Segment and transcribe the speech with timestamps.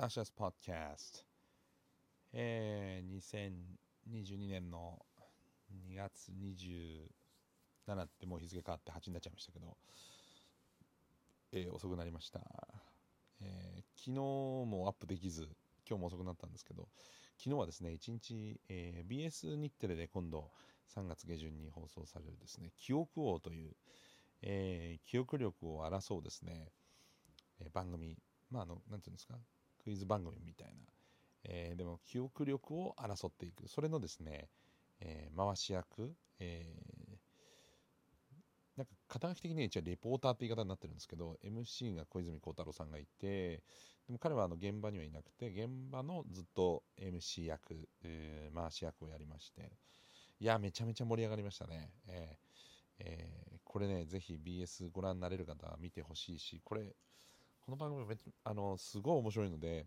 [0.00, 1.18] サシャスポッキャスト、
[2.32, 3.18] えー、
[4.08, 4.96] 2022年の
[5.90, 9.76] 2月27ってもう日付変わって8になっちゃいましたけど、
[11.52, 12.38] えー、遅くなりました、
[13.40, 14.20] えー、昨日
[14.70, 15.48] もアップできず
[15.84, 16.86] 今日も遅くなったんですけど
[17.36, 20.52] 昨日はですね1日、えー、BS 日テレで今度
[20.94, 23.72] 3月下旬に放送されるですね記憶王という、
[24.42, 26.70] えー、記憶力を争うですね、
[27.58, 28.16] えー、番組
[28.52, 29.34] まああのなんていうんですか
[29.88, 30.72] クイズ番組みたいな、
[31.44, 33.68] えー、でも記憶力を争っていく。
[33.68, 34.50] それのですね、
[35.00, 43.62] えー、回し役、えー、なんか肩書き的には一応レポーターって言い方になってるんですけど MC が小泉孝太郎さんがいて
[44.06, 49.72] でも彼はあの現場にはいなくて現場のずっと MC 役、えー、回し役をやりまして。
[50.40, 56.94] いやめちゃめちゃ盛り上がりましたね、えーえー、これねぜひ BS ご覧になれる方は見てほしいしこれ
[57.68, 59.84] この番組めあのすごい面白いので、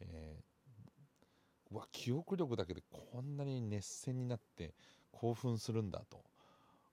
[0.00, 4.74] えー、うわ記憶力だけでこんなに熱戦になって
[5.12, 6.24] 興奮するんだと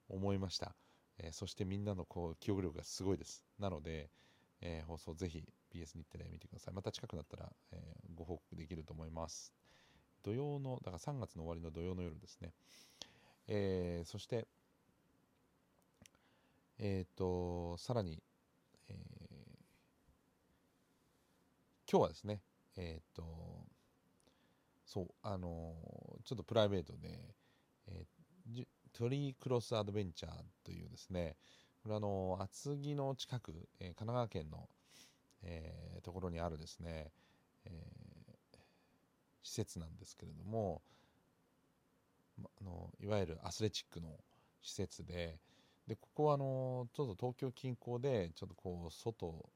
[0.07, 0.75] 思いました、
[1.17, 3.43] えー、そしてみんなのこう記憶力がすごいです。
[3.57, 4.11] なので、
[4.61, 5.43] えー、放送ぜひ
[5.73, 6.75] BS 日テレ見てください。
[6.75, 9.51] また近くなったら、えー、ご報告できると思います。
[10.21, 12.51] 土曜のだから3月の終わりの土曜の夜ですね、
[13.47, 14.45] えー、そして
[16.77, 18.21] えっ、とさらに、
[18.87, 19.21] えー
[21.91, 22.39] 今日はですね
[22.77, 23.25] えっ、と
[24.85, 25.75] そうあの
[26.23, 27.35] ちょっとプライベートで、
[27.89, 30.31] えー、トリークロスアドベンチャー
[30.63, 31.35] というですね
[31.83, 34.69] これあの厚木の近く、えー、神奈川県の、
[35.43, 37.11] えー、ところにあるですね、
[37.65, 38.57] えー、
[39.43, 40.81] 施設なんですけれども、
[42.41, 44.07] ま、あのいわゆるアスレチックの
[44.61, 45.39] 施設で
[45.87, 49.49] でここはあのちょっと東京近郊でちょっとこう外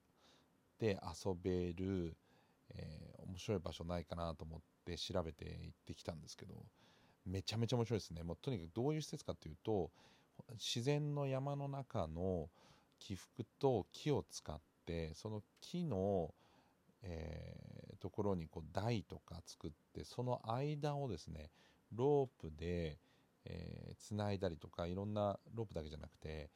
[0.79, 2.17] で遊べる
[2.73, 6.53] えー、面白い場所ないかなと思って調べて行ってきたんですけど
[7.25, 8.23] めちゃめちゃ面白いですね。
[8.23, 9.91] もうとにかくどういう施設かというと
[10.53, 12.49] 自然の山の中の
[12.99, 16.33] 起伏と木を使ってその木の、
[17.01, 21.49] えー、ところにこう台とか作ってその間をですね
[21.91, 22.99] ロープで
[23.45, 26.49] えー、いだりとかいろんなロープだけじゃなくて、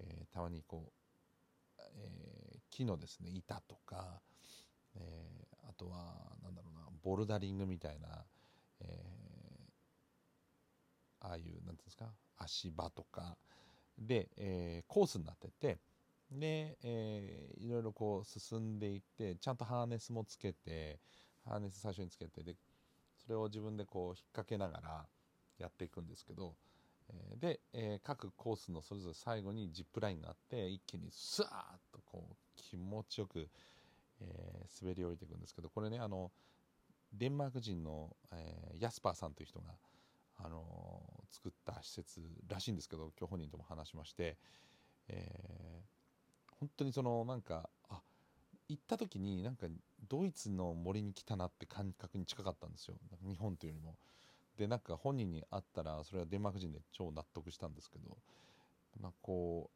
[0.00, 4.20] えー、たまにこう、えー、木のですね板とか、
[4.96, 8.24] えー、あとはなんだろうなボルダリングみたいな、
[8.80, 12.06] えー、ああいう何ていうんですか
[12.38, 13.36] 足場とか
[13.98, 15.78] で、えー、コースになってて
[16.30, 20.98] で、えー、いろいろこう進んでいってちゃんとハーネスもつけて
[21.44, 22.54] ハーネス最初につけてで
[23.18, 25.06] それを自分でこう引っ掛けながら
[25.58, 26.54] やっていくんですけど、
[27.10, 31.52] えー、で、えー、各コースのそれぞれ最後にジップラインがあって一気にスワーッ
[31.92, 33.48] とこう気持ちよく
[34.20, 36.30] えー、滑り降りていくんですけどこれねあの
[37.12, 39.74] デンマーク人の、えー、ヤスパーさんという人が、
[40.38, 44.36] あのー、作った施設らしいんですけど今日本人とも話しまして、
[45.08, 48.00] えー、本当にそのなんかあ
[48.68, 49.66] 行った時になんか
[50.08, 52.94] ドイツの森に来たなって感覚に近かったんですよ
[53.26, 53.96] 日本というよりも。
[54.56, 58.18] でなんか本人に会ったらそれはデンマーク人で超納得したんですけど
[59.00, 59.70] なんかこ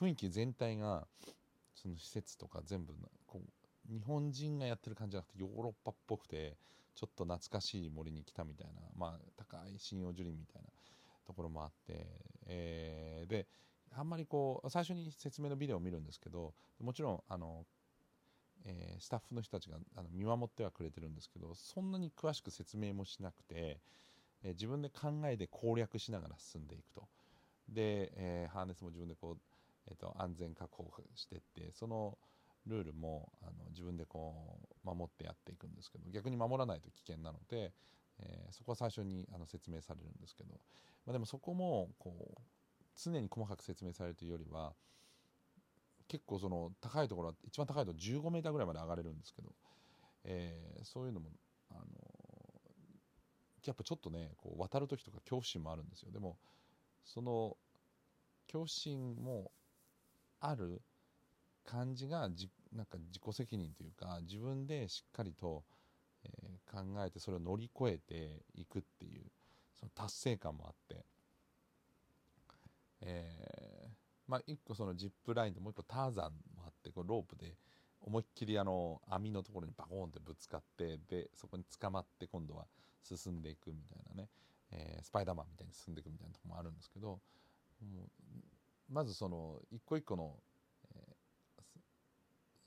[0.00, 1.06] う雰囲気全体が
[1.74, 2.94] その施設とか全部
[3.26, 6.56] こう日本人がやってる感じじゃなくてヨーロッパっぽくて
[6.94, 10.68] ちょっと懐かしい森に来たみたいな、まあ、高い針葉樹林みたいな
[11.26, 12.06] ところもあって、
[12.46, 13.46] えー、で
[13.96, 17.64] あんまりこう最初に説明のビデオを見るんですけどもちろんあの、
[18.64, 23.80] えー、スタッフの人たちがあの見守ってはくれてるんですけどそんなに詳しく説明もしなくて、
[24.42, 27.08] えー、自分で考えで攻略しながら進んでいくと。
[27.68, 29.38] で、えー、ハーネスも自分でこう、
[29.86, 32.18] えーと安全確保していってその
[32.66, 37.72] ルールもあの自分でこう守ってやっていくんですけど逆に守らないと危険なので、
[38.20, 40.54] えー、そこは最初にあの説明されるんですけど、
[41.06, 42.40] まあ、でもそこもこう
[42.96, 44.72] 常に細かく説明されるというよりは
[46.08, 49.48] 結構その高いところは一番高いと15メーターぐらいまで上がれるんですけど、
[50.24, 51.30] えー、そういうのも
[51.70, 51.80] あの
[53.66, 56.10] やっぱちょっとねこう渡る時とか恐怖心もあるんですよ。
[56.12, 56.36] でも
[57.04, 57.56] その
[58.46, 59.50] 恐怖心も
[60.40, 60.82] ある
[61.64, 65.64] 感じがじなんか自己責任というか自分でしっかりと、
[66.24, 69.22] えー、考えてそれを乗り越えていくっていう
[69.78, 71.04] その達成感もあって、
[73.02, 73.90] えー、
[74.26, 77.54] まあ一個そのジップラインでもう一個ターザンもあってこうロープで
[78.00, 82.66] 思いっきりあの網のところにバコーンってぶつかってでそこに捕まって今度は
[83.02, 84.28] 進んでいくみたいなね、
[84.72, 87.18] えー、スパイダーマンみたいに進んでいくみたいなとこもあるんですけど
[88.90, 90.36] まずその一個一個の、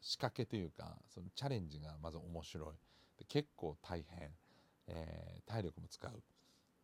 [0.07, 2.75] 仕掛けというかそのチャレンジがまず面白い。
[3.19, 4.29] で結構大変、
[4.87, 6.23] えー、体力も使う、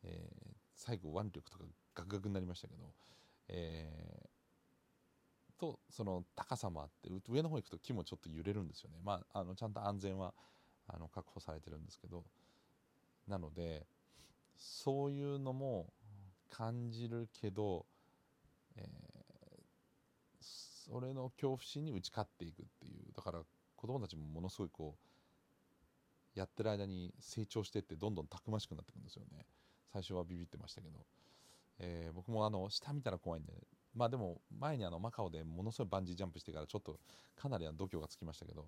[0.03, 1.63] えー、最後腕力とか
[1.95, 2.83] ガクガクになりましたけど、
[3.47, 8.97] えー、とその高さもあって上の方行くと木もちょっと揺れるんですよね。
[9.01, 10.33] まああのちゃんと安全は
[10.87, 12.25] あの確保されてるんですけど。
[13.25, 13.87] なので
[14.57, 15.93] そういうのも
[16.49, 17.85] 感じるけど、
[18.75, 19.12] えー、
[20.85, 23.39] それの恐怖心に打ち勝っていくっていうだから
[23.75, 24.95] 子供たちもものすごいこ
[26.35, 29.45] うやってる間に成長してってどんどんたくましくなっていくんですよね。
[29.91, 31.05] 最初はビビってましたけど、
[31.79, 33.53] えー、僕もあの下見たら怖いんで、
[33.95, 36.99] まあでも前にあのマカオでものすごいバンジージャンプしてからちょっと
[37.35, 38.65] かなり度胸がつきましたけど、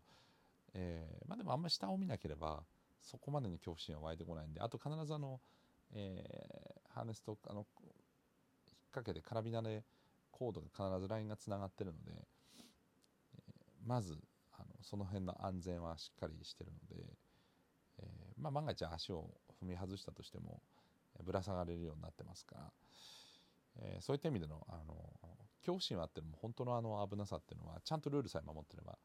[0.75, 2.63] えー、まあでもあんまり下を見なければ
[3.01, 5.39] そこまでに恐怖心は湧いてこないんであと必ずあの、
[5.93, 7.89] えー、ハーネスとあの引っ
[8.91, 9.83] 掛けてカラビナで
[10.37, 12.27] コードが必ずラインがつながってるので、
[13.37, 13.41] え、
[13.85, 14.17] まず
[14.53, 17.03] あのその辺の安全はしっかりしてるので、
[17.99, 19.29] え、まあ、万が一足を
[19.63, 20.61] 踏み外したとしても
[21.23, 22.71] ぶら下がれるようになってますから、
[23.77, 24.95] えそういった意味でのあの
[25.61, 28.97] 恐怖心はあっても本当のあの危なさっていうのはちゃんとルールさえ守ってれば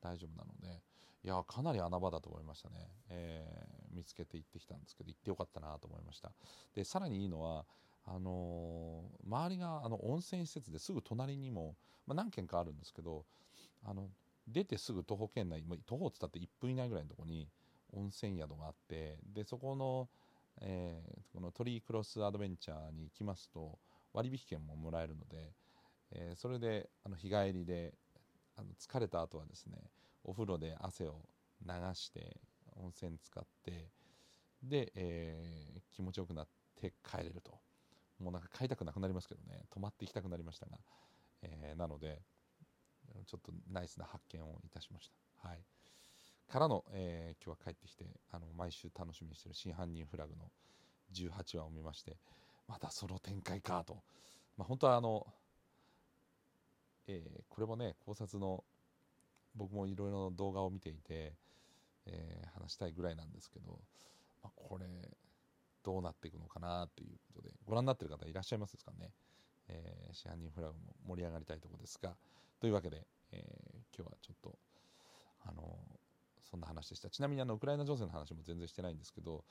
[0.00, 0.80] 大丈夫なので
[1.22, 2.76] いやかなり穴場だと思いましたね、
[3.10, 6.32] えー、見つけて行ってきたんですけど行ってよかったなと思いました。
[6.74, 7.66] でさらにいいのは
[8.06, 11.76] あのー、周りがあの温泉施設ですぐ隣にも、
[12.06, 13.24] まあ、何軒かあるんですけど
[13.84, 14.08] あの
[14.48, 17.48] 出てすぐ徒歩圏内徒歩って言ったって1分以内ぐらいのとこに
[17.92, 20.08] 温泉宿があってでそこの、
[20.60, 23.78] えー、このトリークロスアドベンチャーに行きますと
[24.12, 25.52] 割引券ももらえるので、
[26.12, 27.94] えー、それであの日帰りで
[28.56, 29.78] あの疲れた後はですね
[30.24, 31.20] お風呂で汗を
[31.64, 32.36] 流して
[32.76, 33.88] 温泉使って
[34.62, 36.46] で、えー、気持ちよくなっ
[36.80, 37.65] て帰れると。
[38.20, 39.64] もうなんか帰りたくなくなりますけどね。
[39.70, 40.78] 泊まっていきたくなりましたが、
[41.42, 42.22] えー、なので
[43.26, 45.10] ちょっとナイスな発見をいたしまし
[45.42, 45.48] た。
[45.48, 45.60] はい。
[46.48, 50.50] からの、えー、今日は帰ってきてあの毎週楽しみにしている真犯人フラグの
[51.12, 52.16] 18話を見まして
[52.68, 53.98] またその展開かと、
[54.56, 55.26] まあ、本当はあの、
[57.08, 58.62] えー、これもね考察の
[59.54, 61.32] 僕もいろいろ動画を見ていて、
[62.06, 63.78] えー、話したいぐらいなんですけど、
[64.42, 64.86] まあ、これ
[65.86, 69.12] どうなっていくのかなっていうことでご覧になってる方いらっしゃいますですかね、
[69.68, 72.16] えー、市販人フラグも盛り上がりたいところですが
[72.60, 74.58] というわけで、えー、今日はちょっと
[75.44, 75.78] あの
[76.50, 77.08] そんな話でした。
[77.08, 79.44] ちなみにあのウクライナ情勢の話も全然してないんですけど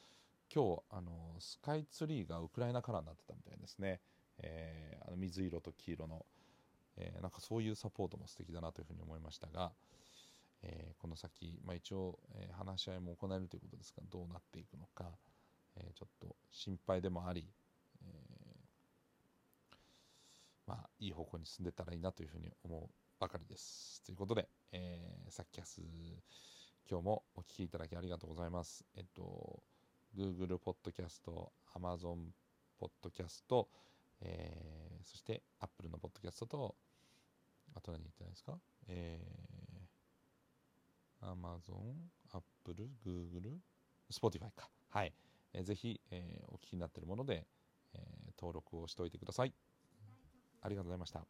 [0.54, 4.02] 今日あのスカイツリーがウクライナカラーになってたみたいですね、
[4.40, 6.26] えー、あの水色と黄色の、
[6.98, 9.72] えー、なんかそういうサポートも素敵だなというふうに思いましたが、
[10.64, 15.06] えー、この先、まあ、一応、えー、話し合いも行えるということですがどうなっていくのか、
[15.78, 17.48] えー、ちょっと心配でもあり、
[18.04, 19.76] えー、
[20.68, 22.90] まあ、いい方向に進んでたらいいなというふうに思う
[23.20, 24.02] ばかりです。
[24.04, 25.82] ということで、えー、さっきキャス
[26.90, 28.86] 今日もお聴きいただきありがとうございます。
[28.96, 29.64] えっと
[30.16, 31.22] Google Podcast、
[31.76, 32.32] Amazon
[32.80, 33.68] Podcast、
[34.22, 36.76] えー、そして Apple の Podcast と、
[37.74, 38.58] あと何言ってないですか？
[38.88, 41.96] えー、Amazon、
[42.32, 43.58] Apple、Google、
[44.10, 44.70] Spotify か。
[44.90, 45.14] はい。
[45.56, 47.48] えー、ぜひ、え、お聞きになっているもので、
[47.94, 48.00] え、
[48.38, 49.54] 登録をしておいてください。
[50.62, 51.26] ありがとうございました。